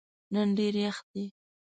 [0.33, 1.25] نن ډېر یخ دی.